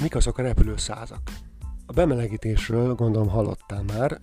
[0.00, 1.30] Mik azok a repülő százak?
[1.86, 4.18] A bemelegítésről gondolom hallottál már,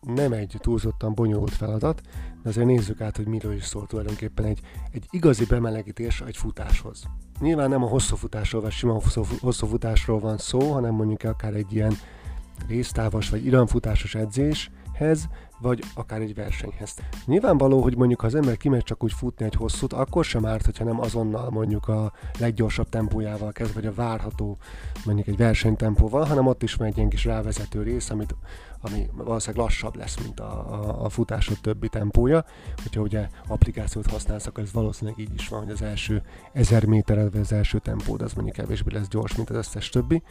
[0.00, 2.00] nem egy túlzottan bonyolult feladat,
[2.42, 7.02] de azért nézzük át, hogy miről is szól tulajdonképpen egy, egy igazi bemelegítés egy futáshoz.
[7.40, 9.00] Nyilván nem a hosszú futásról, vagy sima
[9.40, 11.94] hosszú futásról van szó, hanem mondjuk akár egy ilyen
[12.68, 15.28] résztávos vagy iramfutásos edzéshez,
[15.60, 16.94] vagy akár egy versenyhez.
[17.26, 20.64] Nyilvánvaló, hogy mondjuk ha az ember kimegy csak úgy futni egy hosszút, akkor sem árt,
[20.64, 24.56] hogyha nem azonnal mondjuk a leggyorsabb tempójával kezd, vagy a várható
[25.04, 28.34] mondjuk egy versenytempóval, hanem ott is megy egy ilyen kis rávezető rész, amit
[28.80, 32.44] ami valószínűleg lassabb lesz, mint a, a, a futásod többi tempója.
[32.82, 37.32] Hogyha ugye applikációt használsz, akkor ez valószínűleg így is van, hogy az első 1000 métered,
[37.32, 40.22] vagy az első tempód az mondjuk kevésbé lesz gyors, mint az összes többi,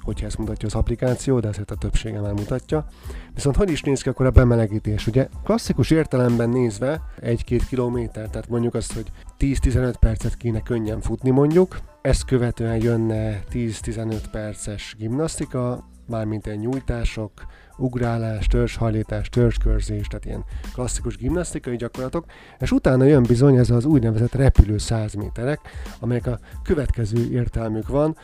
[0.00, 2.86] hogyha ezt mutatja az applikáció, de ezért a többsége már mutatja.
[3.34, 4.30] Viszont hogy is néz ki akkor a
[4.64, 5.06] bemelegítés?
[5.06, 9.06] Ugye klasszikus értelemben nézve egy-két kilométer, tehát mondjuk azt, hogy
[9.38, 17.32] 10-15 percet kéne könnyen futni mondjuk, ezt követően jönne 10-15 perces gimnasztika, mármint egy nyújtások,
[17.76, 22.24] ugrálás, törzshajlítás, törzskörzés, tehát ilyen klasszikus gimnasztikai gyakorlatok,
[22.58, 25.60] és utána jön bizony ez az úgynevezett repülő 100 méterek,
[26.00, 28.16] amelyek a következő értelmük van.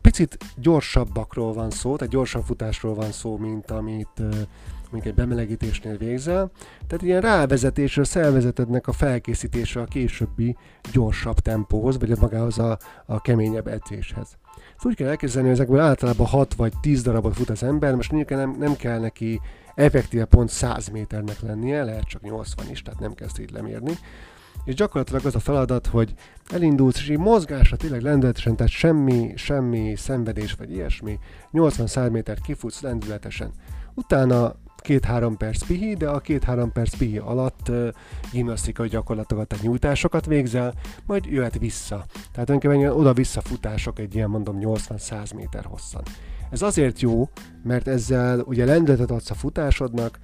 [0.00, 4.22] Picit gyorsabbakról van szó, tehát gyorsabb futásról van szó, mint amit
[4.90, 6.50] mondjuk egy bemelegítésnél végzel.
[6.86, 10.56] Tehát ilyen rávezetésre, a szervezetednek a felkészítése a későbbi
[10.92, 14.36] gyorsabb tempóhoz, vagy magához a, a keményebb edzéshez.
[14.76, 18.12] Szóval úgy kell elképzelni, hogy ezekből általában 6 vagy 10 darabot fut az ember, most
[18.12, 19.40] mondjuk nem, nem kell neki
[19.74, 23.92] effektíve pont 100 méternek lennie, lehet csak 80 is, tehát nem kezd így lemérni.
[24.64, 26.14] És gyakorlatilag az a feladat, hogy
[26.50, 31.18] elindulsz, és így mozgásra tényleg lendületesen, tehát semmi, semmi szenvedés vagy ilyesmi,
[31.52, 33.50] 80-100 métert kifutsz lendületesen.
[33.94, 37.88] Utána két-három perc pihi, de a két-három perc pihi alatt uh,
[38.32, 40.74] gimnasztikai gyakorlatokat, tehát nyújtásokat végzel,
[41.06, 42.04] majd jöhet vissza.
[42.32, 46.02] Tehát önképpen oda-vissza futások egy ilyen mondom 80-100 méter hosszan.
[46.50, 47.28] Ez azért jó,
[47.62, 50.18] mert ezzel ugye lendületet adsz a futásodnak,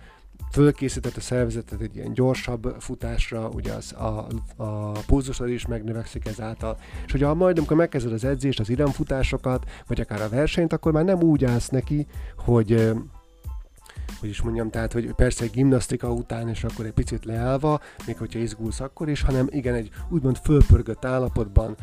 [0.55, 4.27] fölkészített a szervezetet egy ilyen gyorsabb futásra, ugye az a,
[4.57, 10.01] a pulzusod is megnövekszik ezáltal, és ugye majd amikor megkezded az edzést, az iramfutásokat, vagy
[10.01, 12.93] akár a versenyt, akkor már nem úgy állsz neki, hogy
[14.21, 18.39] hogy is mondjam, tehát, hogy persze gimnasztika után, és akkor egy picit leállva, még hogyha
[18.39, 21.77] izgulsz akkor is, hanem igen, egy úgymond fölpörgött állapotban,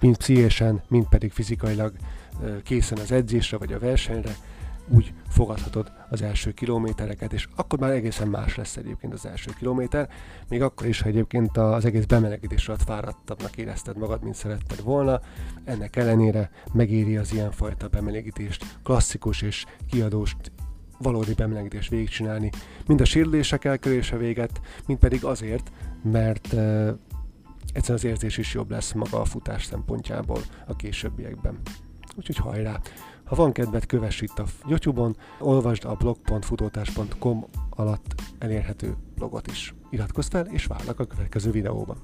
[0.00, 1.92] mind pszichésen, mind pedig fizikailag
[2.62, 4.36] készen az edzésre vagy a versenyre,
[4.90, 10.08] úgy fogadhatod az első kilométereket, és akkor már egészen más lesz egyébként az első kilométer,
[10.48, 15.20] még akkor is, ha egyébként az egész bemelegítés alatt fáradtabbnak érezted magad, mint szeretted volna,
[15.64, 20.36] ennek ellenére megéri az ilyenfajta bemelegítést, klasszikus és kiadós
[20.98, 22.50] valódi bemelegítést végigcsinálni,
[22.86, 25.72] mind a sérülések elkerülése véget, mind pedig azért,
[26.02, 26.88] mert uh,
[27.72, 31.60] egyszerűen az érzés is jobb lesz maga a futás szempontjából a későbbiekben.
[32.16, 32.80] Úgyhogy hajrá!
[33.24, 39.74] Ha van kedved, kövess itt a YouTube-on, olvasd a blog.futótás.com alatt elérhető blogot is.
[39.90, 41.96] Iratkozz fel, és várlak a következő videóban.